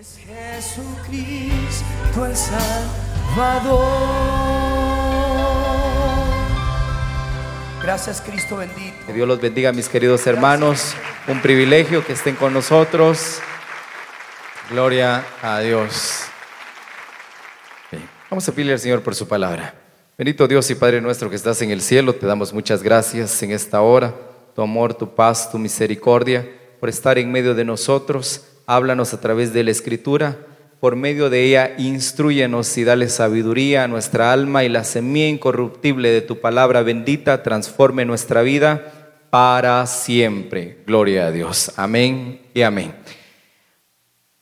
[0.00, 3.84] Es Jesucristo el Salvador.
[7.82, 8.96] Gracias Cristo bendito.
[9.06, 10.94] Que Dios los bendiga, mis queridos hermanos.
[11.28, 13.40] Un privilegio que estén con nosotros.
[14.70, 16.22] Gloria a Dios.
[18.30, 19.74] Vamos a pedirle al Señor por su palabra.
[20.16, 23.50] Bendito Dios y Padre nuestro que estás en el cielo, te damos muchas gracias en
[23.50, 24.14] esta hora,
[24.54, 26.48] tu amor, tu paz, tu misericordia,
[26.80, 28.46] por estar en medio de nosotros.
[28.72, 30.38] Háblanos a través de la Escritura.
[30.78, 36.10] Por medio de ella, instruyenos y dale sabiduría a nuestra alma y la semilla incorruptible
[36.10, 40.84] de tu palabra bendita transforme nuestra vida para siempre.
[40.86, 41.72] Gloria a Dios.
[41.74, 42.94] Amén y amén.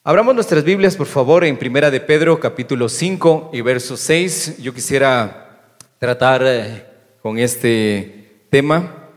[0.04, 4.58] Abramos nuestras Biblias, por favor, en Primera de Pedro, capítulo 5 y verso 6.
[4.58, 6.84] Yo quisiera tratar eh,
[7.22, 9.08] con este tema,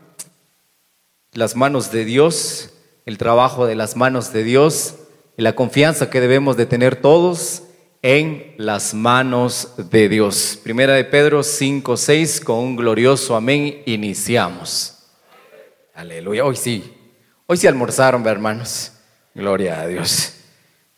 [1.34, 2.70] las manos de Dios,
[3.06, 5.00] el trabajo de las manos de Dios
[5.38, 7.64] y la confianza que debemos de tener todos
[8.02, 10.60] en las manos de Dios.
[10.64, 14.98] Primera de Pedro 5, 6, con un glorioso amén, iniciamos.
[15.94, 16.94] Aleluya, hoy sí,
[17.46, 18.94] hoy sí almorzaron, hermanos.
[19.34, 20.34] Gloria a Dios.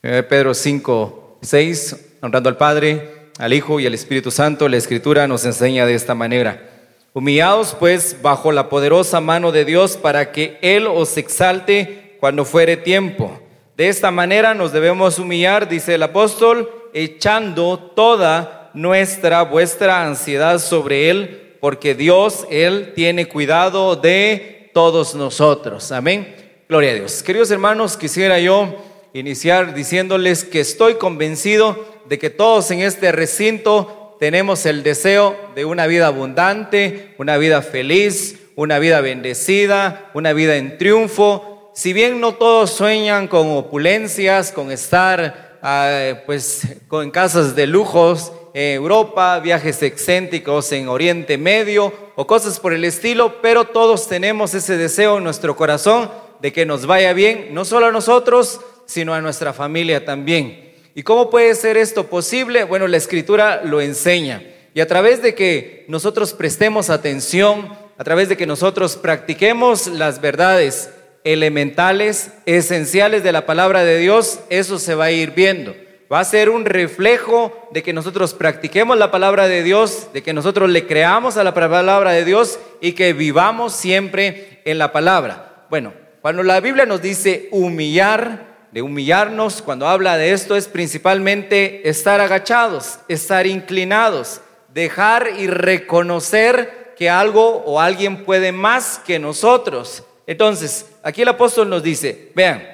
[0.01, 5.27] Eh, Pedro 5, 6, honrando al Padre, al Hijo y al Espíritu Santo, la Escritura
[5.27, 6.69] nos enseña de esta manera.
[7.13, 12.77] Humillaos pues bajo la poderosa mano de Dios para que Él os exalte cuando fuere
[12.77, 13.39] tiempo.
[13.75, 21.09] De esta manera nos debemos humillar, dice el apóstol, echando toda nuestra, vuestra ansiedad sobre
[21.09, 25.91] Él, porque Dios, Él tiene cuidado de todos nosotros.
[25.91, 26.35] Amén.
[26.69, 27.23] Gloria a Dios.
[27.23, 28.75] Queridos hermanos, quisiera yo
[29.13, 35.65] iniciar diciéndoles que estoy convencido de que todos en este recinto tenemos el deseo de
[35.65, 41.52] una vida abundante, una vida feliz, una vida bendecida, una vida en triunfo.
[41.75, 46.67] Si bien no todos sueñan con opulencias, con estar ah, pues
[47.11, 53.41] casas de lujos en Europa, viajes excéntricos en Oriente Medio o cosas por el estilo,
[53.41, 56.11] pero todos tenemos ese deseo en nuestro corazón
[56.41, 60.75] de que nos vaya bien, no solo a nosotros, sino a nuestra familia también.
[60.93, 62.65] ¿Y cómo puede ser esto posible?
[62.65, 64.43] Bueno, la escritura lo enseña.
[64.75, 70.21] Y a través de que nosotros prestemos atención, a través de que nosotros practiquemos las
[70.21, 70.91] verdades
[71.23, 75.75] elementales, esenciales de la palabra de Dios, eso se va a ir viendo.
[76.11, 80.33] Va a ser un reflejo de que nosotros practiquemos la palabra de Dios, de que
[80.33, 85.65] nosotros le creamos a la palabra de Dios y que vivamos siempre en la palabra.
[85.69, 91.87] Bueno, cuando la Biblia nos dice humillar, de humillarnos, cuando habla de esto, es principalmente
[91.87, 94.41] estar agachados, estar inclinados,
[94.73, 100.03] dejar y reconocer que algo o alguien puede más que nosotros.
[100.25, 102.67] Entonces, aquí el apóstol nos dice, vean,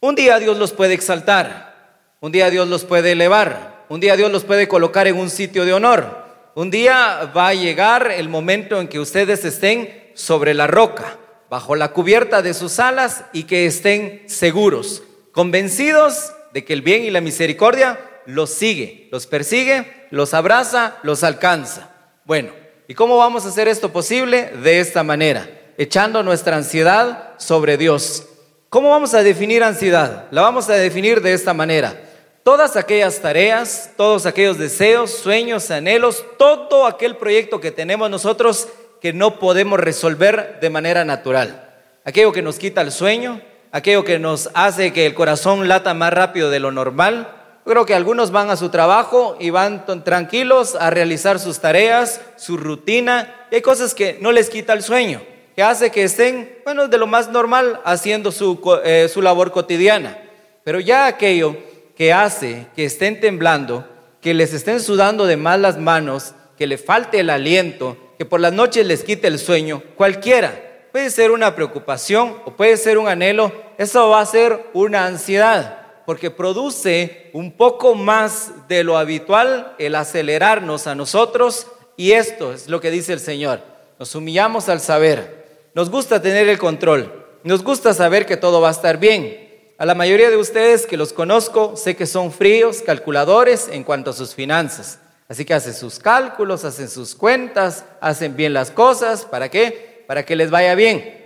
[0.00, 4.30] un día Dios los puede exaltar, un día Dios los puede elevar, un día Dios
[4.30, 6.22] los puede colocar en un sitio de honor.
[6.54, 11.18] Un día va a llegar el momento en que ustedes estén sobre la roca,
[11.48, 15.02] bajo la cubierta de sus alas y que estén seguros,
[15.32, 21.24] convencidos de que el bien y la misericordia los sigue, los persigue, los abraza, los
[21.24, 21.90] alcanza.
[22.24, 22.52] Bueno,
[22.88, 24.52] ¿y cómo vamos a hacer esto posible?
[24.62, 28.26] De esta manera, echando nuestra ansiedad sobre Dios.
[28.68, 30.26] ¿Cómo vamos a definir ansiedad?
[30.30, 31.94] La vamos a definir de esta manera.
[32.42, 38.68] Todas aquellas tareas, todos aquellos deseos, sueños, anhelos, todo aquel proyecto que tenemos nosotros
[39.00, 41.70] que no podemos resolver de manera natural.
[42.04, 43.40] Aquello que nos quita el sueño,
[43.70, 47.28] aquello que nos hace que el corazón lata más rápido de lo normal.
[47.64, 52.20] Yo creo que algunos van a su trabajo y van tranquilos a realizar sus tareas,
[52.36, 55.22] su rutina, y hay cosas que no les quita el sueño
[55.54, 60.18] que hace que estén, bueno, de lo más normal haciendo su, eh, su labor cotidiana.
[60.64, 61.56] Pero ya aquello
[61.96, 63.86] que hace que estén temblando,
[64.20, 68.40] que les estén sudando de más las manos, que le falte el aliento, que por
[68.40, 70.54] las noches les quite el sueño, cualquiera,
[70.92, 75.78] puede ser una preocupación o puede ser un anhelo, eso va a ser una ansiedad,
[76.06, 81.66] porque produce un poco más de lo habitual el acelerarnos a nosotros
[81.96, 83.60] y esto es lo que dice el Señor.
[83.98, 85.41] Nos humillamos al saber,
[85.74, 89.50] nos gusta tener el control, nos gusta saber que todo va a estar bien.
[89.78, 94.10] A la mayoría de ustedes que los conozco, sé que son fríos, calculadores en cuanto
[94.10, 95.00] a sus finanzas.
[95.28, 99.24] Así que hacen sus cálculos, hacen sus cuentas, hacen bien las cosas.
[99.24, 100.04] ¿Para qué?
[100.06, 101.20] Para que les vaya bien.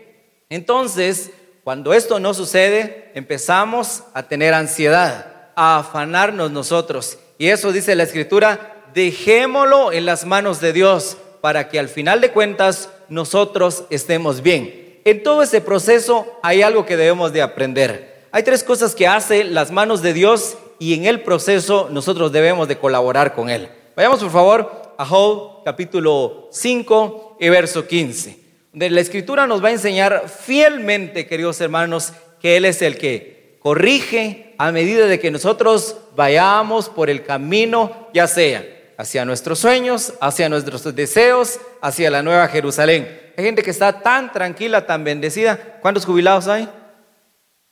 [0.49, 1.33] Entonces,
[1.65, 7.19] cuando esto no sucede, empezamos a tener ansiedad, a afanarnos nosotros.
[7.37, 12.21] Y eso dice la escritura, dejémoslo en las manos de Dios para que al final
[12.21, 15.01] de cuentas nosotros estemos bien.
[15.05, 18.27] En todo ese proceso hay algo que debemos de aprender.
[18.33, 22.69] hay tres cosas que hace las manos de Dios y en el proceso nosotros debemos
[22.69, 23.69] de colaborar con Él.
[23.95, 28.39] Vayamos por favor a Job capítulo 5 y verso 15,
[28.73, 33.59] donde la escritura nos va a enseñar fielmente, queridos hermanos, que Él es el que
[33.61, 40.15] corrige a medida de que nosotros vayamos por el camino, ya sea hacia nuestros sueños,
[40.21, 43.33] hacia nuestros deseos, hacia la nueva Jerusalén.
[43.37, 45.79] Hay gente que está tan tranquila, tan bendecida.
[45.81, 46.69] ¿Cuántos jubilados hay?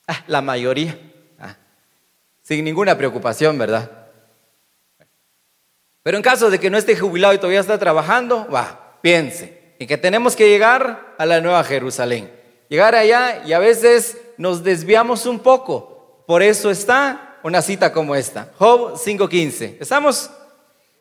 [0.07, 0.97] Ah, la mayoría.
[1.39, 1.55] Ah,
[2.43, 3.89] sin ninguna preocupación, ¿verdad?
[6.03, 9.87] Pero en caso de que no esté jubilado y todavía está trabajando, va, piense en
[9.87, 12.31] que tenemos que llegar a la nueva Jerusalén.
[12.69, 16.23] Llegar allá y a veces nos desviamos un poco.
[16.27, 18.51] Por eso está una cita como esta.
[18.57, 19.77] Job 5.15.
[19.79, 20.29] ¿Estamos?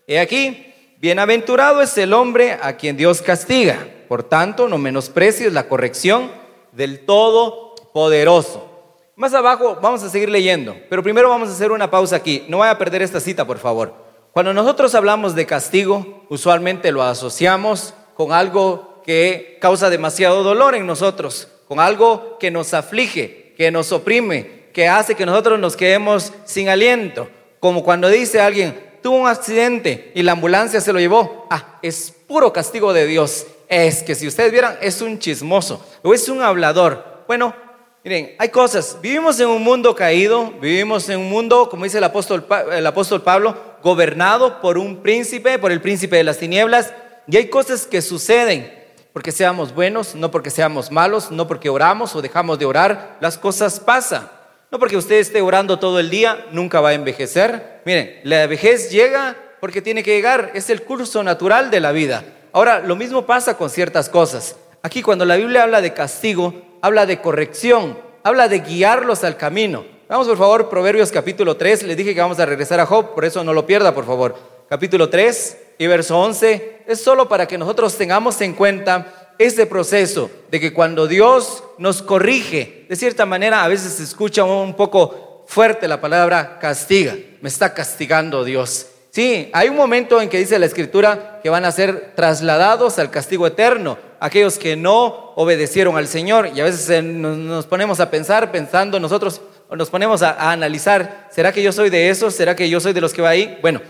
[0.06, 3.88] He aquí, bienaventurado es el hombre a quien Dios castiga.
[4.06, 6.30] Por tanto, no menosprecies la corrección
[6.72, 8.70] del Todopoderoso.
[9.16, 12.44] Más abajo vamos a seguir leyendo, pero primero vamos a hacer una pausa aquí.
[12.48, 13.94] No vaya a perder esta cita, por favor.
[14.32, 20.86] Cuando nosotros hablamos de castigo, usualmente lo asociamos con algo que causa demasiado dolor en
[20.86, 26.32] nosotros, con algo que nos aflige, que nos oprime, que hace que nosotros nos quedemos
[26.44, 27.28] sin aliento.
[27.60, 28.74] Como cuando dice alguien,
[29.04, 31.46] tuvo un accidente y la ambulancia se lo llevó.
[31.50, 33.46] Ah, es puro castigo de Dios.
[33.68, 37.22] Es que si ustedes vieran, es un chismoso o es un hablador.
[37.26, 37.54] Bueno,
[38.02, 38.96] miren, hay cosas.
[39.02, 43.20] Vivimos en un mundo caído, vivimos en un mundo, como dice el apóstol, el apóstol
[43.20, 46.94] Pablo, gobernado por un príncipe, por el príncipe de las tinieblas.
[47.26, 48.72] Y hay cosas que suceden
[49.12, 53.36] porque seamos buenos, no porque seamos malos, no porque oramos o dejamos de orar, las
[53.36, 54.30] cosas pasan.
[54.74, 57.80] No porque usted esté orando todo el día, nunca va a envejecer.
[57.84, 62.24] Miren, la vejez llega porque tiene que llegar, es el curso natural de la vida.
[62.50, 64.56] Ahora, lo mismo pasa con ciertas cosas.
[64.82, 69.84] Aquí cuando la Biblia habla de castigo, habla de corrección, habla de guiarlos al camino.
[70.08, 73.24] Vamos por favor, Proverbios capítulo 3, les dije que vamos a regresar a Job, por
[73.24, 74.34] eso no lo pierda, por favor.
[74.68, 80.30] Capítulo 3, y verso 11 es solo para que nosotros tengamos en cuenta ese proceso
[80.50, 85.44] de que cuando Dios nos corrige, de cierta manera a veces se escucha un poco
[85.46, 88.86] fuerte la palabra castiga, me está castigando Dios.
[89.10, 93.12] Sí, hay un momento en que dice la escritura que van a ser trasladados al
[93.12, 96.50] castigo eterno, aquellos que no obedecieron al Señor.
[96.52, 99.40] Y a veces nos ponemos a pensar, pensando nosotros,
[99.70, 102.34] nos ponemos a, a analizar, ¿será que yo soy de esos?
[102.34, 103.56] ¿Será que yo soy de los que va ahí?
[103.62, 103.80] Bueno,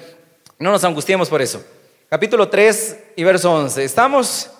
[0.58, 1.64] no nos angustiemos por eso.
[2.11, 3.82] Capítulo 3 y verso 11.
[3.82, 4.50] Estamos,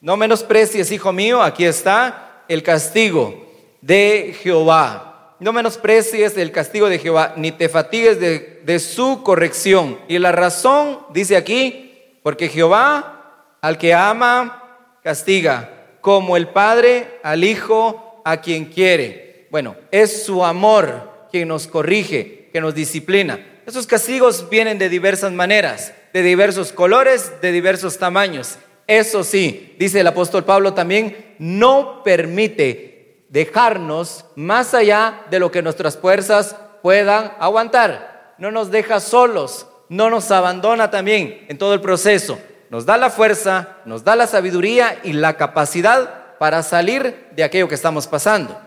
[0.00, 3.46] no menosprecies, hijo mío, aquí está el castigo
[3.82, 5.36] de Jehová.
[5.40, 9.98] No menosprecies el castigo de Jehová, ni te fatigues de, su corrección.
[10.08, 17.44] Y la razón, dice aquí, porque Jehová al que ama, castiga, como el Padre al
[17.44, 19.48] Hijo a quien quiere.
[19.50, 23.38] Bueno, es su amor quien nos corrige, que nos disciplina.
[23.66, 28.58] Esos castigos vienen de diversas maneras, de diversos colores, de diversos tamaños.
[28.90, 35.62] Eso sí, dice el apóstol Pablo también, no permite dejarnos más allá de lo que
[35.62, 38.34] nuestras fuerzas puedan aguantar.
[38.38, 42.40] No nos deja solos, no nos abandona también en todo el proceso.
[42.68, 47.68] Nos da la fuerza, nos da la sabiduría y la capacidad para salir de aquello
[47.68, 48.60] que estamos pasando.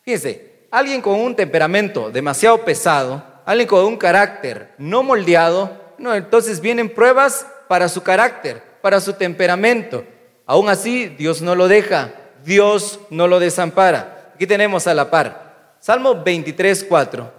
[0.00, 6.62] Fíjense, alguien con un temperamento demasiado pesado, alguien con un carácter no moldeado, no, entonces
[6.62, 10.04] vienen pruebas para su carácter, para su temperamento.
[10.46, 12.12] Aún así, Dios no lo deja,
[12.44, 14.30] Dios no lo desampara.
[14.32, 15.74] Aquí tenemos a la par.
[15.80, 17.32] Salmo 23, 4.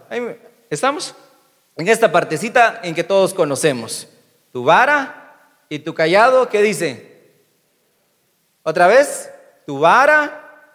[0.69, 1.15] ¿Estamos?
[1.77, 4.09] En esta partecita en que todos conocemos.
[4.51, 7.31] Tu vara y tu callado, ¿qué dice?
[8.63, 9.31] ¿Otra vez?
[9.65, 10.73] Tu vara.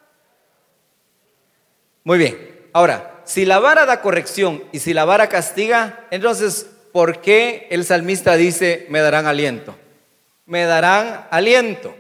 [2.03, 2.67] Muy bien.
[2.73, 7.85] Ahora, si la vara da corrección y si la vara castiga, entonces, ¿por qué el
[7.85, 9.77] salmista dice, me darán aliento?
[10.47, 11.95] Me darán aliento,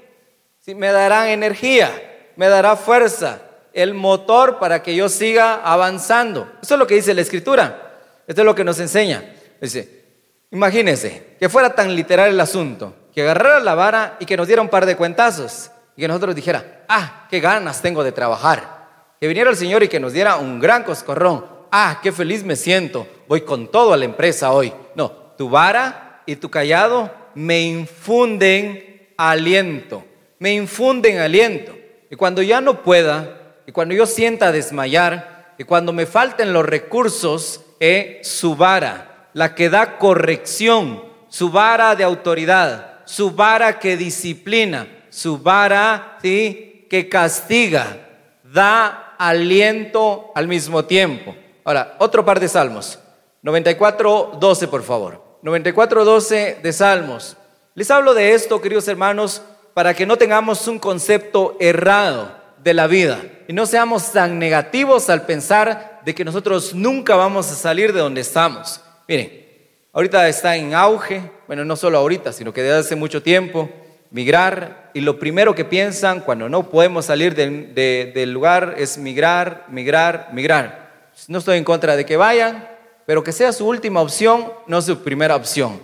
[0.61, 0.75] ¿sí?
[0.75, 1.90] me darán energía,
[2.37, 3.40] me dará fuerza,
[3.72, 6.52] el motor para que yo siga avanzando.
[6.62, 7.99] Eso es lo que dice la escritura.
[8.26, 9.34] Esto es lo que nos enseña.
[9.61, 10.04] Dice,
[10.50, 14.62] imagínense que fuera tan literal el asunto, que agarrara la vara y que nos diera
[14.62, 18.82] un par de cuentazos y que nosotros dijera, ah, qué ganas tengo de trabajar
[19.22, 21.46] que viniera el Señor y que nos diera un gran coscorrón.
[21.70, 24.72] Ah, qué feliz me siento, voy con todo a la empresa hoy.
[24.96, 30.05] No, tu vara y tu callado me infunden aliento,
[30.39, 31.77] me infunden aliento.
[32.11, 36.67] Y cuando ya no pueda, y cuando yo sienta desmayar, y cuando me falten los
[36.67, 43.97] recursos, es su vara, la que da corrección, su vara de autoridad, su vara que
[43.97, 46.87] disciplina, su vara ¿sí?
[46.89, 47.99] que castiga,
[48.45, 51.35] da aliento al mismo tiempo.
[51.65, 52.99] Ahora, otro par de salmos.
[53.43, 55.32] 94, 12, por favor.
[55.42, 57.37] 94, 12 de salmos.
[57.75, 59.42] Les hablo de esto, queridos hermanos,
[59.75, 65.11] para que no tengamos un concepto errado de la vida y no seamos tan negativos
[65.11, 68.80] al pensar de que nosotros nunca vamos a salir de donde estamos.
[69.08, 69.44] Miren,
[69.92, 73.68] ahorita está en auge, bueno, no solo ahorita, sino que desde hace mucho tiempo,
[74.12, 80.28] migrar y lo primero que piensan cuando no podemos salir del lugar es migrar, migrar,
[80.32, 81.08] migrar.
[81.26, 82.68] No estoy en contra de que vayan,
[83.06, 85.80] pero que sea su última opción, no su primera opción.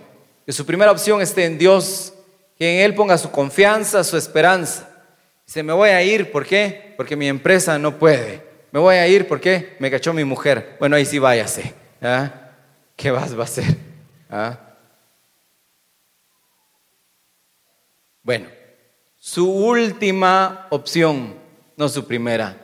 [0.46, 2.14] Que su primera opción esté en Dios,
[2.56, 4.88] que en Él ponga su confianza, su esperanza.
[5.44, 6.94] Se me voy a ir, ¿por qué?
[6.96, 8.42] Porque mi empresa no puede.
[8.70, 9.76] Me voy a ir, ¿por qué?
[9.78, 10.76] Me cachó mi mujer.
[10.78, 11.72] Bueno, ahí sí váyase.
[12.02, 12.30] ¿ah?
[12.96, 13.76] ¿Qué vas a hacer?
[14.30, 14.58] ¿Ah?
[18.22, 18.46] Bueno,
[19.16, 21.34] su última opción,
[21.76, 22.56] no su primera.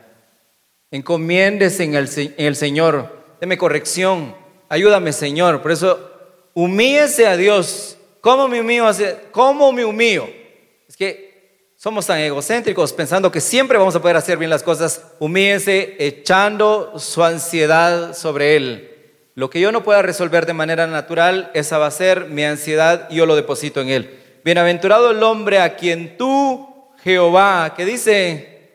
[0.91, 3.37] Encomiéndese en el, en el Señor.
[3.41, 4.44] Deme corrección.
[4.75, 5.63] Ayúdame, Señor.
[5.63, 6.11] Por eso,
[6.53, 7.97] humíese a Dios.
[8.21, 8.91] ¿Cómo me humío?
[9.31, 10.29] ¿Cómo me humío?
[10.89, 15.13] Es que somos tan egocéntricos pensando que siempre vamos a poder hacer bien las cosas.
[15.21, 18.91] Humíese echando su ansiedad sobre Él.
[19.37, 23.07] Lo que yo no pueda resolver de manera natural, esa va a ser mi ansiedad
[23.11, 24.19] y yo lo deposito en Él.
[24.45, 26.69] Bienaventurado el hombre a quien tú,
[27.05, 28.73] Jehová, que dice,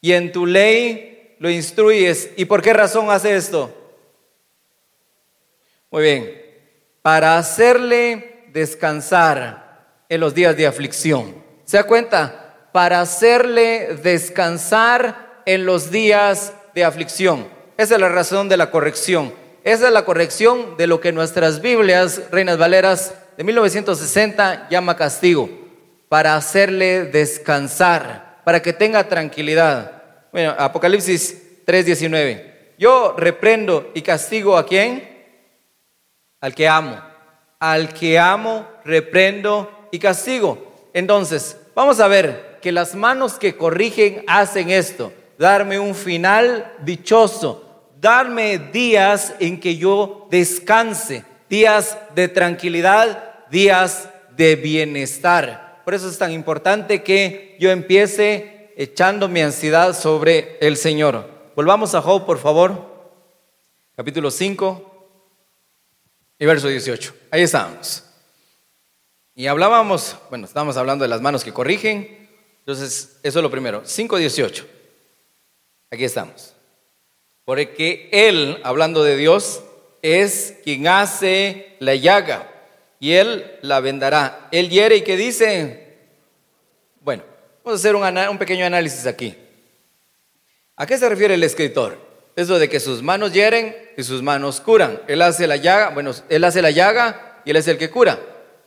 [0.00, 2.30] y en tu ley lo instruyes.
[2.36, 3.81] ¿Y por qué razón hace esto?
[5.92, 6.42] Muy bien,
[7.02, 11.34] para hacerle descansar en los días de aflicción.
[11.66, 12.70] ¿Se da cuenta?
[12.72, 17.46] Para hacerle descansar en los días de aflicción.
[17.76, 19.34] Esa es la razón de la corrección.
[19.64, 25.50] Esa es la corrección de lo que nuestras Biblias, Reinas Valeras de 1960, llama castigo.
[26.08, 30.02] Para hacerle descansar, para que tenga tranquilidad.
[30.32, 32.76] Bueno, Apocalipsis 3:19.
[32.78, 35.11] Yo reprendo y castigo a quién?
[36.42, 37.00] Al que amo.
[37.58, 40.90] Al que amo, reprendo y castigo.
[40.92, 47.90] Entonces, Vamos a ver que las manos que corrigen hacen esto, darme un final dichoso,
[47.98, 55.80] darme días en que yo descanse, días de tranquilidad, días de bienestar.
[55.82, 61.26] Por eso es tan importante que yo empiece echando mi ansiedad sobre el Señor.
[61.56, 62.86] Volvamos a Job, por favor,
[63.96, 64.91] capítulo 5
[66.42, 67.14] y verso 18.
[67.30, 68.02] Ahí estamos.
[69.36, 72.28] Y hablábamos, bueno, estábamos hablando de las manos que corrigen.
[72.58, 73.84] Entonces, eso es lo primero.
[73.84, 74.64] 5.18.
[75.92, 76.52] Aquí estamos.
[77.44, 79.62] Porque Él, hablando de Dios,
[80.02, 82.52] es quien hace la llaga
[82.98, 84.48] y Él la vendará.
[84.50, 85.96] Él hiere y que dice,
[87.02, 87.22] bueno,
[87.62, 89.36] vamos a hacer un, un pequeño análisis aquí.
[90.74, 92.11] ¿A qué se refiere el escritor?
[92.34, 95.00] Eso de que sus manos hieren y sus manos curan.
[95.06, 98.18] Él hace la llaga, bueno, Él hace la llaga y Él es el que cura.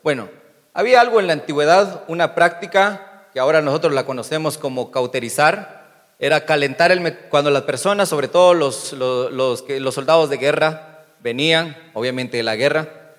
[0.04, 0.30] Bueno,
[0.74, 6.46] había algo en la antigüedad, una práctica que ahora nosotros la conocemos como cauterizar, era
[6.46, 12.38] calentar el cuando las personas, sobre todo los, los, los, soldados de guerra, venían, obviamente
[12.38, 13.14] de la guerra,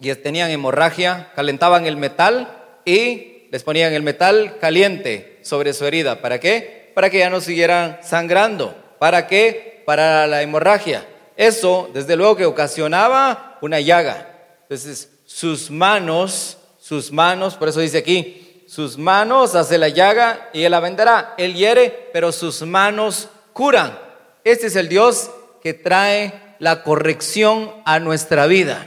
[0.00, 6.20] y tenían hemorragia, calentaban el metal y les ponían el metal caliente sobre su herida.
[6.20, 6.90] ¿Para qué?
[6.94, 8.74] Para que ya no siguieran sangrando.
[8.98, 9.73] ¿Para qué?
[9.84, 11.06] Para la hemorragia.
[11.36, 14.28] Eso, desde luego, que ocasionaba una llaga.
[14.62, 20.64] Entonces, sus manos sus manos, por eso dice aquí, sus manos hace la llaga y
[20.64, 21.34] él la venderá.
[21.38, 23.98] Él hiere, pero sus manos curan.
[24.44, 25.30] Este es el Dios
[25.62, 28.86] que trae la corrección a nuestra vida.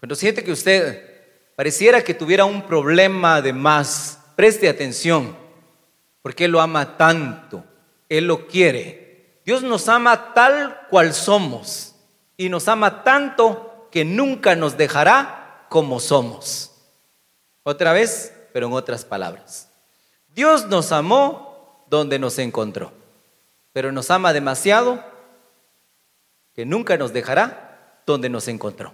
[0.00, 1.00] Cuando siente que usted
[1.54, 5.36] pareciera que tuviera un problema de más, preste atención,
[6.22, 7.62] porque Él lo ama tanto,
[8.08, 9.01] Él lo quiere.
[9.44, 11.94] Dios nos ama tal cual somos
[12.36, 16.72] y nos ama tanto que nunca nos dejará como somos.
[17.62, 19.68] Otra vez, pero en otras palabras.
[20.28, 22.92] Dios nos amó donde nos encontró,
[23.72, 25.04] pero nos ama demasiado
[26.54, 28.92] que nunca nos dejará donde nos encontró.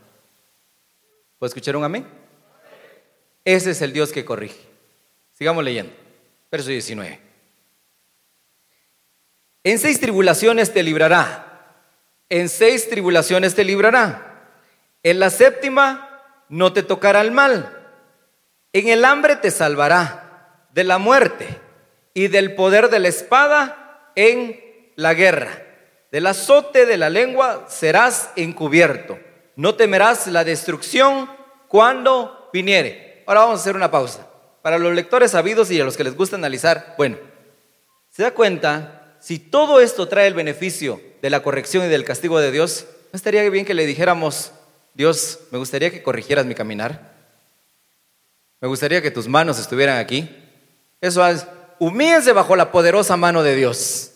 [1.38, 2.06] ¿Puedo escuchar un amén?
[3.44, 4.60] Ese es el Dios que corrige.
[5.32, 5.92] Sigamos leyendo.
[6.50, 7.27] Verso 19.
[9.68, 11.44] En seis tribulaciones te librará.
[12.28, 14.50] En seis tribulaciones te librará.
[15.02, 17.74] En la séptima no te tocará el mal
[18.72, 21.48] en el hambre te salvará de la muerte
[22.14, 25.62] y del poder de la espada en la guerra.
[26.12, 29.18] Del azote de la lengua serás encubierto.
[29.56, 31.30] No temerás la destrucción
[31.66, 33.24] cuando viniere.
[33.26, 34.28] Ahora vamos a hacer una pausa.
[34.62, 37.16] Para los lectores sabidos y a los que les gusta analizar, bueno,
[38.10, 42.38] se da cuenta si todo esto trae el beneficio de la corrección y del castigo
[42.40, 44.52] de Dios, ¿no estaría bien que le dijéramos,
[44.94, 47.14] Dios, me gustaría que corrigieras mi caminar?
[48.60, 50.28] Me gustaría que tus manos estuvieran aquí.
[51.00, 51.46] Eso es,
[51.78, 54.12] humíense bajo la poderosa mano de Dios.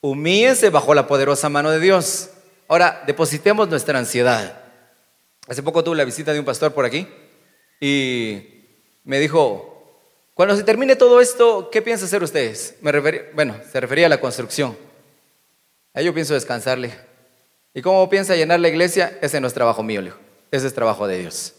[0.00, 2.30] Humíense bajo la poderosa mano de Dios.
[2.68, 4.60] Ahora, depositemos nuestra ansiedad.
[5.48, 7.06] Hace poco tuve la visita de un pastor por aquí
[7.80, 8.64] y
[9.04, 9.75] me dijo,
[10.36, 12.74] cuando se termine todo esto, ¿qué piensan hacer ustedes?
[12.82, 12.92] Me
[13.32, 14.76] bueno, se refería a la construcción.
[15.94, 16.94] Ahí yo pienso descansarle.
[17.72, 19.18] ¿Y cómo piensa llenar la iglesia?
[19.22, 20.18] Ese no es trabajo mío, hijo.
[20.50, 21.54] Ese es trabajo de Dios.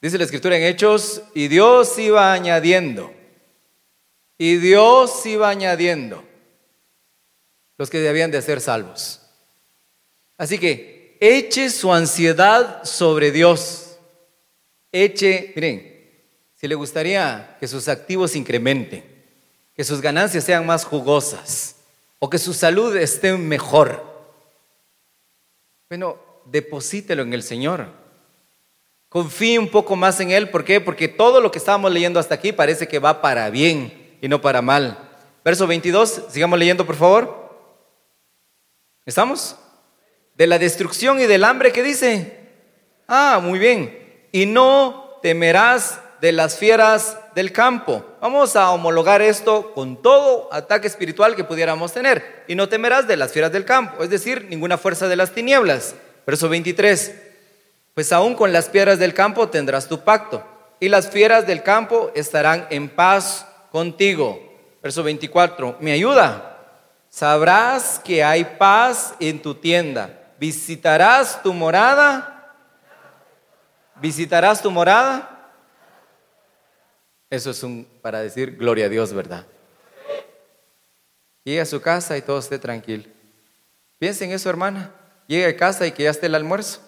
[0.00, 3.12] Dice la escritura en Hechos, y Dios iba añadiendo,
[4.38, 6.22] y Dios iba añadiendo
[7.76, 9.20] los que debían de ser salvos.
[10.36, 13.87] Así que eche su ansiedad sobre Dios.
[14.92, 15.98] Eche, miren,
[16.54, 19.04] si le gustaría que sus activos incrementen,
[19.74, 21.76] que sus ganancias sean más jugosas
[22.18, 24.04] o que su salud esté mejor,
[25.88, 27.88] bueno, deposítelo en el Señor.
[29.08, 30.50] Confíe un poco más en Él.
[30.50, 30.80] ¿Por qué?
[30.80, 34.40] Porque todo lo que estábamos leyendo hasta aquí parece que va para bien y no
[34.40, 34.98] para mal.
[35.44, 37.48] Verso 22, sigamos leyendo por favor.
[39.06, 39.56] ¿Estamos?
[40.34, 42.38] De la destrucción y del hambre, ¿qué dice?
[43.06, 44.07] Ah, muy bien.
[44.32, 48.04] Y no temerás de las fieras del campo.
[48.20, 52.44] Vamos a homologar esto con todo ataque espiritual que pudiéramos tener.
[52.48, 55.94] Y no temerás de las fieras del campo, es decir, ninguna fuerza de las tinieblas.
[56.26, 57.14] Verso 23.
[57.94, 60.44] Pues aún con las piedras del campo tendrás tu pacto,
[60.80, 64.40] y las fieras del campo estarán en paz contigo.
[64.82, 65.78] Verso 24.
[65.80, 66.58] ¿Me ayuda?
[67.10, 70.10] Sabrás que hay paz en tu tienda.
[70.38, 72.37] Visitarás tu morada.
[74.00, 75.52] Visitarás tu morada.
[77.30, 79.46] Eso es un para decir gloria a Dios, ¿verdad?
[81.44, 83.04] Llega a su casa y todo esté tranquilo.
[83.98, 84.92] Piensa en eso, hermana.
[85.26, 86.80] Llega a casa y que ya esté el almuerzo.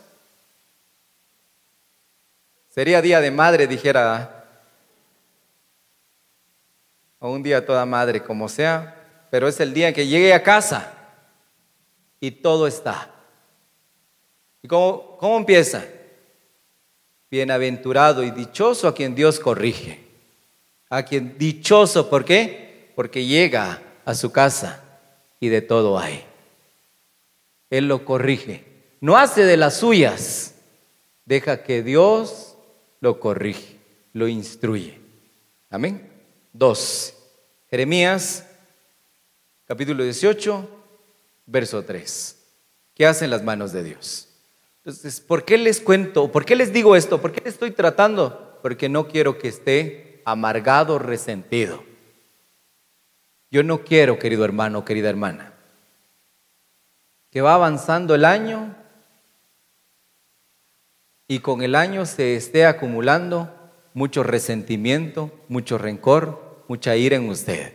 [2.68, 4.44] Sería día de madre, dijera.
[7.18, 10.42] O un día toda madre, como sea, pero es el día en que llegue a
[10.42, 10.94] casa
[12.18, 13.10] y todo está.
[14.62, 15.84] ¿Y cómo, cómo empieza?
[17.30, 20.00] Bienaventurado y dichoso a quien Dios corrige.
[20.88, 22.92] A quien dichoso, ¿por qué?
[22.96, 24.82] Porque llega a su casa
[25.38, 26.24] y de todo hay.
[27.70, 28.64] Él lo corrige.
[29.00, 30.54] No hace de las suyas.
[31.24, 32.56] Deja que Dios
[33.00, 33.76] lo corrige,
[34.12, 34.98] lo instruye.
[35.70, 36.10] Amén.
[36.52, 37.14] Dos.
[37.70, 38.44] Jeremías
[39.70, 40.68] capítulo 18,
[41.46, 42.36] verso 3.
[42.92, 44.29] ¿Qué hacen las manos de Dios?
[44.84, 46.32] Entonces, ¿por qué les cuento?
[46.32, 47.20] ¿Por qué les digo esto?
[47.20, 48.58] ¿Por qué estoy tratando?
[48.62, 51.84] Porque no quiero que esté amargado, resentido.
[53.50, 55.52] Yo no quiero, querido hermano, querida hermana,
[57.30, 58.74] que va avanzando el año
[61.28, 63.54] y con el año se esté acumulando
[63.92, 67.74] mucho resentimiento, mucho rencor, mucha ira en usted.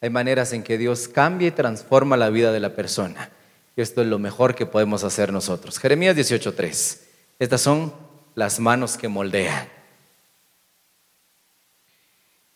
[0.00, 3.30] Hay maneras en que Dios cambia y transforma la vida de la persona.
[3.76, 5.78] Esto es lo mejor que podemos hacer nosotros.
[5.78, 7.00] Jeremías 18:3.
[7.38, 7.92] Estas son
[8.34, 9.68] las manos que moldean.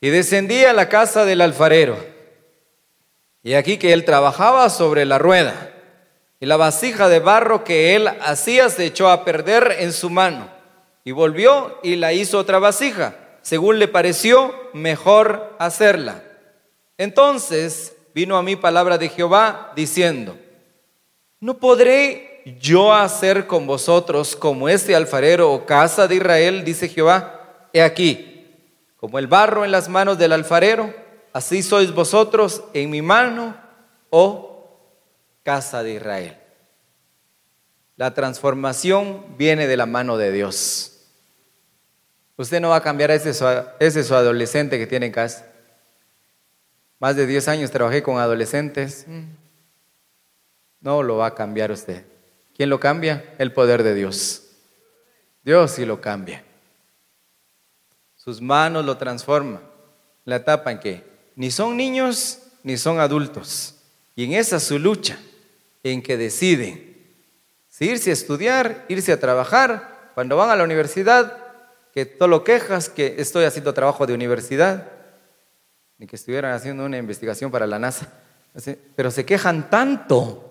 [0.01, 1.99] Y descendía a la casa del alfarero.
[3.43, 5.75] Y aquí que él trabajaba sobre la rueda.
[6.41, 10.49] Y la vasija de barro que él hacía se echó a perder en su mano.
[11.03, 16.23] Y volvió y la hizo otra vasija, según le pareció mejor hacerla.
[16.97, 20.39] Entonces vino a mí palabra de Jehová diciendo,
[21.41, 26.65] ¿no podré yo hacer con vosotros como este alfarero o casa de Israel?
[26.65, 28.47] Dice Jehová, he aquí,
[28.97, 30.93] como el barro en las manos del alfarero,
[31.33, 33.57] así sois vosotros en mi mano,
[34.11, 34.49] oh
[35.43, 36.37] casa de Israel.
[37.97, 40.99] La transformación viene de la mano de Dios.
[42.37, 43.33] Usted no va a cambiar a ese,
[43.81, 45.45] ese su adolescente que tiene en casa.
[47.01, 49.07] Más de 10 años trabajé con adolescentes.
[50.81, 52.05] No lo va a cambiar usted.
[52.57, 53.35] ¿Quién lo cambia?
[53.39, 54.45] El poder de Dios.
[55.43, 56.45] Dios sí lo cambia.
[58.17, 59.61] Sus manos lo transforman.
[60.25, 61.05] La etapa en que
[61.37, 63.77] ni son niños ni son adultos.
[64.15, 65.19] Y en esa su lucha,
[65.83, 66.89] en que deciden
[67.79, 71.39] si irse a estudiar, irse a trabajar, cuando van a la universidad,
[71.93, 74.89] que todo lo quejas que estoy haciendo trabajo de universidad,
[75.97, 78.13] ni que estuvieran haciendo una investigación para la NASA.
[78.97, 80.48] Pero se quejan tanto.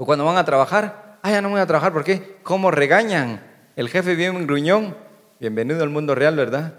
[0.00, 2.38] O cuando van a trabajar, ah, ya no voy a trabajar, ¿por qué?
[2.42, 3.46] ¿Cómo regañan?
[3.76, 4.96] El jefe bien gruñón.
[5.38, 6.72] Bienvenido al mundo real, ¿verdad?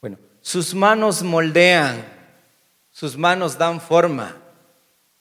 [0.00, 2.04] Bueno, sus manos moldean,
[2.90, 4.34] sus manos dan forma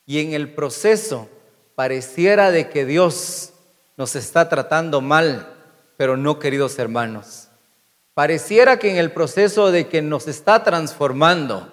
[0.07, 1.29] y en el proceso
[1.75, 3.53] pareciera de que Dios
[3.97, 5.53] nos está tratando mal,
[5.97, 7.49] pero no, queridos hermanos.
[8.15, 11.71] Pareciera que en el proceso de que nos está transformando,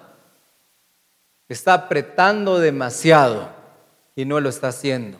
[1.49, 3.49] está apretando demasiado
[4.15, 5.17] y no lo está haciendo.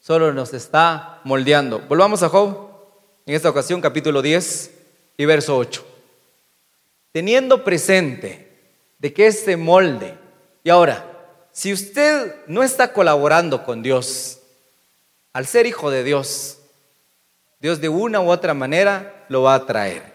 [0.00, 1.80] Solo nos está moldeando.
[1.80, 2.70] Volvamos a Job,
[3.26, 4.70] en esta ocasión capítulo 10
[5.16, 5.84] y verso 8.
[7.12, 8.48] Teniendo presente
[8.98, 10.16] de que este molde,
[10.64, 11.04] y ahora,
[11.52, 14.38] si usted no está colaborando con Dios,
[15.32, 16.58] al ser hijo de Dios,
[17.60, 20.12] Dios de una u otra manera lo va a traer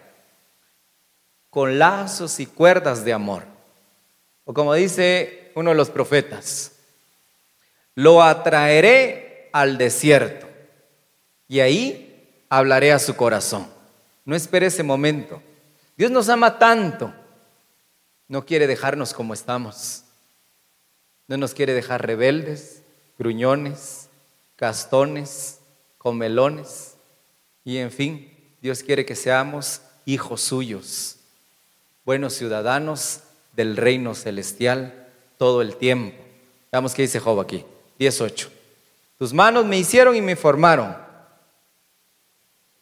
[1.50, 3.42] con lazos y cuerdas de amor.
[4.44, 6.72] O como dice uno de los profetas,
[7.96, 10.48] lo atraeré al desierto
[11.48, 13.66] y ahí hablaré a su corazón.
[14.24, 15.42] No espere ese momento.
[15.96, 17.12] Dios nos ama tanto,
[18.28, 20.04] no quiere dejarnos como estamos.
[21.26, 22.82] No nos quiere dejar rebeldes,
[23.18, 24.08] gruñones,
[24.54, 25.58] castones,
[25.98, 26.94] comelones.
[27.64, 31.16] Y en fin, Dios quiere que seamos hijos suyos,
[32.04, 33.22] buenos ciudadanos
[33.54, 35.07] del reino celestial
[35.38, 36.16] todo el tiempo.
[36.70, 37.64] Veamos qué dice Job aquí,
[37.98, 38.50] 18.
[39.18, 40.96] Tus manos me hicieron y me formaron.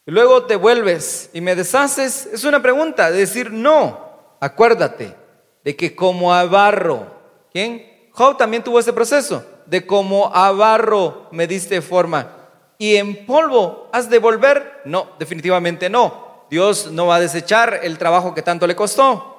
[0.05, 2.27] Y luego te vuelves y me deshaces.
[2.27, 4.05] Es una pregunta de decir no.
[4.41, 5.15] Acuérdate
[5.63, 7.07] de que como a barro,
[7.53, 8.09] ¿quién?
[8.13, 12.37] Job también tuvo ese proceso, de como a barro me diste forma
[12.79, 14.83] y en polvo has de volver.
[14.85, 16.45] No, definitivamente no.
[16.51, 19.36] Dios no va a desechar el trabajo que tanto le costó.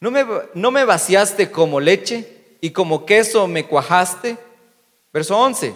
[0.00, 4.38] ¿No me, no me vaciaste como leche y como queso me cuajaste?
[5.12, 5.74] Verso 11.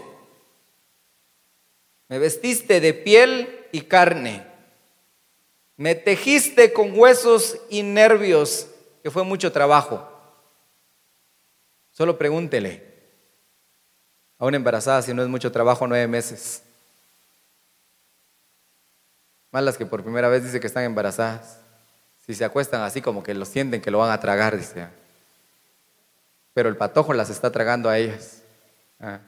[2.08, 4.46] Me vestiste de piel y carne.
[5.76, 8.68] Me tejiste con huesos y nervios,
[9.02, 10.08] que fue mucho trabajo.
[11.90, 12.94] Solo pregúntele
[14.38, 16.62] a una embarazada si no es mucho trabajo nueve meses.
[19.50, 21.63] Más las que por primera vez dice que están embarazadas.
[22.24, 24.88] Si se acuestan así como que lo sienten que lo van a tragar, dice.
[26.54, 28.42] Pero el patojo las está tragando a ellas.
[28.98, 29.20] Ah.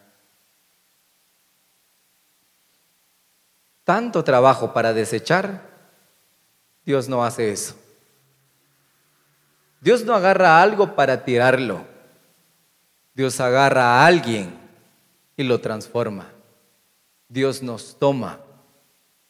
[3.84, 5.60] Tanto trabajo para desechar,
[6.84, 7.74] Dios no hace eso.
[9.80, 11.84] Dios no agarra algo para tirarlo.
[13.12, 14.58] Dios agarra a alguien
[15.36, 16.30] y lo transforma.
[17.28, 18.40] Dios nos toma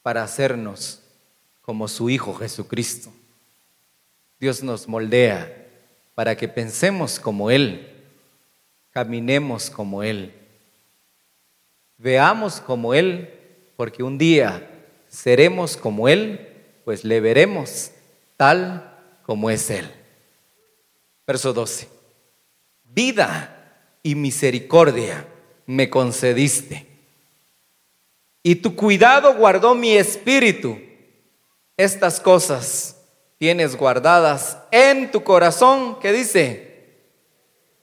[0.02, 1.02] para hacernos
[1.62, 3.10] como su Hijo Jesucristo.
[4.38, 5.66] Dios nos moldea
[6.14, 7.86] para que pensemos como Él,
[8.90, 10.34] caminemos como Él,
[11.96, 13.30] veamos como Él,
[13.76, 14.68] porque un día
[15.08, 16.48] seremos como Él,
[16.84, 17.90] pues le veremos
[18.36, 19.90] tal como es Él.
[21.26, 21.88] Verso 12.
[22.84, 23.56] Vida
[24.02, 25.26] y misericordia
[25.66, 26.86] me concediste.
[28.42, 30.78] Y tu cuidado guardó mi espíritu.
[31.76, 32.95] Estas cosas
[33.38, 35.98] tienes guardadas en tu corazón.
[36.00, 36.66] ¿Qué dice?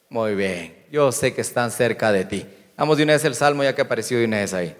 [0.10, 2.46] Muy bien, yo sé que están cerca de ti.
[2.78, 4.76] Vamos de una vez el salmo ya que apareció de una vez ahí.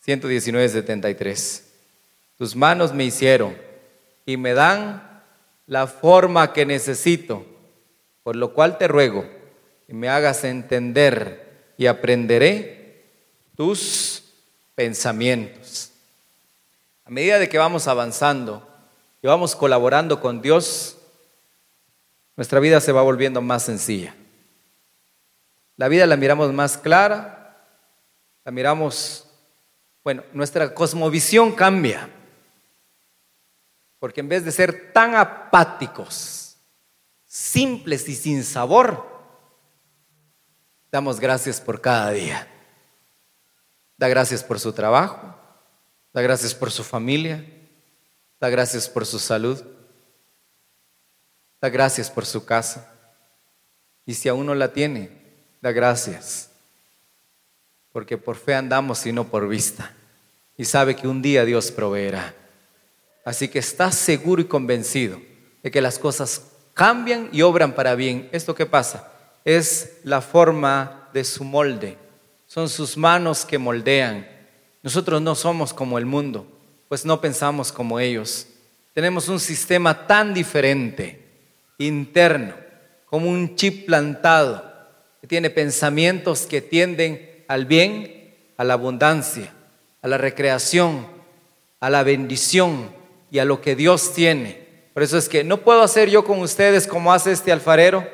[0.00, 1.72] 119, 73.
[2.36, 3.56] Tus manos me hicieron
[4.26, 5.22] y me dan
[5.66, 7.46] la forma que necesito,
[8.22, 9.24] por lo cual te ruego
[9.88, 13.04] y me hagas entender y aprenderé
[13.56, 14.24] tus
[14.74, 15.90] pensamientos.
[17.04, 18.68] A medida de que vamos avanzando
[19.22, 20.98] y vamos colaborando con Dios,
[22.36, 24.14] nuestra vida se va volviendo más sencilla.
[25.76, 27.56] La vida la miramos más clara,
[28.44, 29.26] la miramos,
[30.04, 32.10] bueno, nuestra cosmovisión cambia,
[33.98, 36.56] porque en vez de ser tan apáticos,
[37.24, 39.12] simples y sin sabor,
[40.92, 42.46] Damos gracias por cada día.
[43.96, 45.34] Da gracias por su trabajo,
[46.12, 47.42] da gracias por su familia,
[48.42, 49.62] da gracias por su salud,
[51.60, 52.92] da gracias por su casa.
[54.04, 55.10] Y si aún no la tiene,
[55.60, 56.50] da gracias,
[57.92, 59.94] porque por fe andamos y no por vista.
[60.58, 62.34] Y sabe que un día Dios proveerá.
[63.24, 65.20] Así que está seguro y convencido
[65.62, 66.42] de que las cosas
[66.74, 68.28] cambian y obran para bien.
[68.32, 69.12] ¿Esto qué pasa?
[69.44, 71.98] es la forma de su molde,
[72.46, 74.26] son sus manos que moldean.
[74.82, 76.46] Nosotros no somos como el mundo,
[76.92, 78.46] pues no pensamos como ellos.
[78.92, 81.22] Tenemos un sistema tan diferente,
[81.78, 82.52] interno,
[83.06, 84.62] como un chip plantado,
[85.18, 89.54] que tiene pensamientos que tienden al bien, a la abundancia,
[90.02, 91.06] a la recreación,
[91.80, 92.90] a la bendición
[93.30, 94.66] y a lo que Dios tiene.
[94.92, 98.06] Por eso es que no puedo hacer yo con ustedes como hace este alfarero,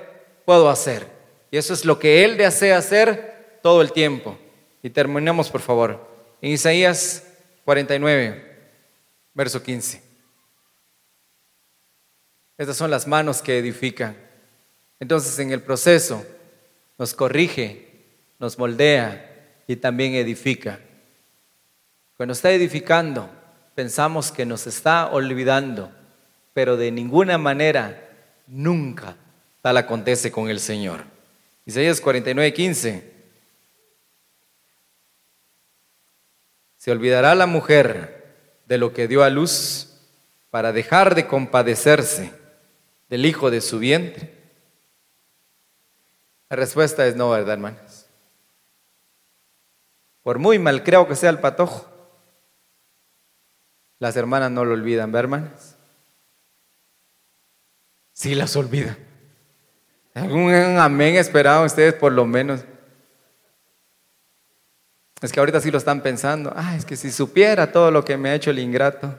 [0.44, 1.04] puedo hacer.
[1.50, 4.38] Y eso es lo que Él desea hacer todo el tiempo.
[4.84, 6.08] Y terminemos, por favor.
[6.40, 7.24] En Isaías
[7.64, 8.47] 49,
[9.38, 10.02] verso 15.
[12.58, 14.16] Estas son las manos que edifican.
[14.98, 16.26] Entonces en el proceso
[16.98, 18.04] nos corrige,
[18.40, 20.80] nos moldea y también edifica.
[22.16, 23.30] Cuando está edificando,
[23.76, 25.92] pensamos que nos está olvidando,
[26.52, 28.10] pero de ninguna manera,
[28.48, 29.14] nunca
[29.62, 31.04] tal acontece con el Señor.
[31.64, 33.12] Isaías 49, 15.
[36.76, 38.17] Se olvidará la mujer
[38.68, 39.88] de lo que dio a luz
[40.50, 42.32] para dejar de compadecerse
[43.08, 44.34] del hijo de su vientre.
[46.50, 48.06] La respuesta es no, ¿verdad, hermanos?
[50.22, 51.88] Por muy mal creo que sea el patojo,
[53.98, 55.76] las hermanas no lo olvidan, ¿verdad, hermanas?
[58.12, 58.96] Sí las olvidan.
[60.14, 62.64] Un amén esperado ustedes por lo menos.
[65.20, 66.52] Es que ahorita sí lo están pensando.
[66.54, 69.18] Ah, es que si supiera todo lo que me ha hecho el ingrato.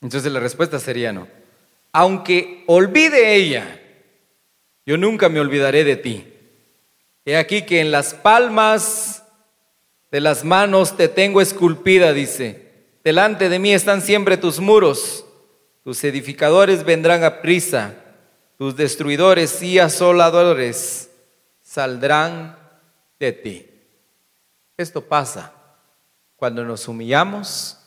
[0.00, 1.26] Entonces la respuesta sería no.
[1.92, 3.80] Aunque olvide ella,
[4.86, 6.32] yo nunca me olvidaré de ti.
[7.24, 9.24] He aquí que en las palmas
[10.12, 12.68] de las manos te tengo esculpida, dice.
[13.02, 15.24] Delante de mí están siempre tus muros.
[15.82, 17.94] Tus edificadores vendrán a prisa.
[18.56, 21.07] Tus destruidores y asoladores
[21.78, 22.58] saldrán
[23.20, 23.70] de ti.
[24.76, 25.54] Esto pasa
[26.34, 27.78] cuando nos humillamos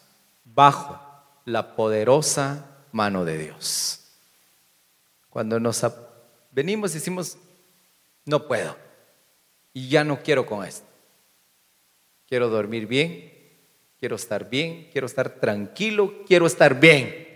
[0.45, 0.97] bajo
[1.43, 3.99] la poderosa mano de Dios.
[5.29, 5.85] Cuando nos
[6.51, 7.37] venimos y decimos,
[8.23, 8.77] no puedo
[9.73, 10.87] y ya no quiero con esto.
[12.29, 13.29] Quiero dormir bien,
[13.99, 17.27] quiero estar bien, quiero estar tranquilo, quiero estar bien.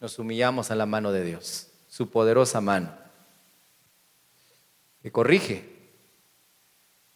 [0.00, 3.01] Nos humillamos a la mano de Dios, su poderosa mano,
[5.02, 5.64] que corrige,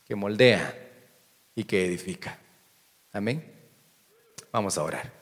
[0.05, 0.77] que moldea
[1.55, 2.39] y que edifica.
[3.13, 3.45] Amén.
[4.53, 5.13] Vamos a orar.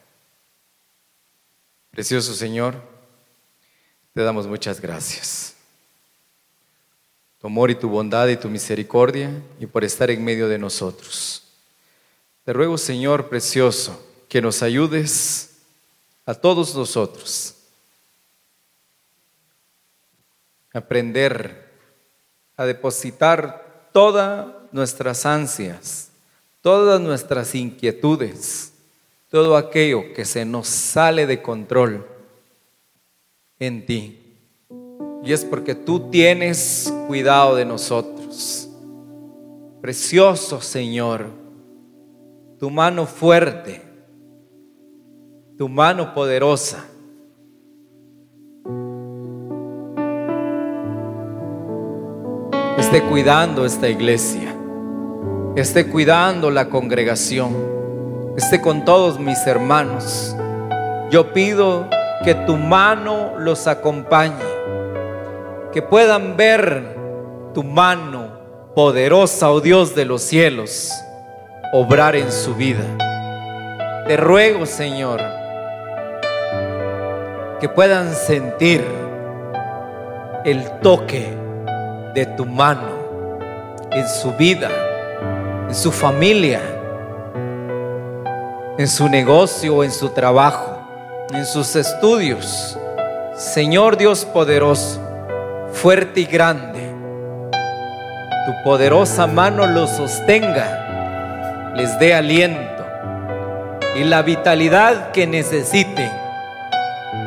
[1.91, 2.83] Precioso Señor,
[4.13, 5.55] te damos muchas gracias.
[7.39, 11.43] Tu amor y tu bondad y tu misericordia y por estar en medio de nosotros.
[12.45, 15.59] Te ruego, Señor precioso, que nos ayudes
[16.27, 17.55] a todos nosotros
[20.73, 21.64] a aprender
[22.57, 26.11] a depositar todas nuestras ansias,
[26.61, 28.73] todas nuestras inquietudes,
[29.31, 32.07] todo aquello que se nos sale de control
[33.59, 34.21] en ti.
[35.25, 38.69] Y es porque tú tienes cuidado de nosotros.
[39.81, 41.31] Precioso Señor,
[42.59, 43.83] tu mano fuerte,
[45.59, 46.85] tu mano poderosa.
[52.85, 54.55] Esté cuidando esta iglesia,
[55.57, 57.55] esté cuidando la congregación
[58.37, 60.37] esté con todos mis hermanos.
[61.11, 61.89] Yo pido
[62.25, 64.45] que tu mano los acompañe,
[65.73, 66.97] que puedan ver
[67.55, 68.29] tu mano
[68.75, 70.93] poderosa, oh Dios de los cielos,
[71.73, 72.85] obrar en su vida.
[74.07, 75.23] Te ruego, Señor,
[77.61, 78.85] que puedan sentir
[80.45, 81.44] el toque
[82.15, 82.89] de tu mano
[83.91, 84.71] en su vida,
[85.69, 86.61] en su familia
[88.77, 90.79] en su negocio, en su trabajo,
[91.33, 92.77] en sus estudios.
[93.37, 95.01] Señor Dios poderoso,
[95.73, 96.93] fuerte y grande,
[98.47, 102.85] tu poderosa mano los sostenga, les dé aliento
[103.97, 106.11] y la vitalidad que necesiten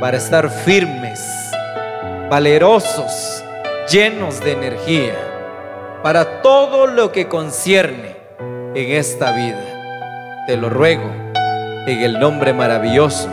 [0.01, 1.19] para estar firmes,
[2.29, 3.43] valerosos,
[3.89, 5.15] llenos de energía
[6.03, 8.17] para todo lo que concierne
[8.75, 10.45] en esta vida.
[10.45, 11.09] Te lo ruego
[11.87, 13.29] en el nombre maravilloso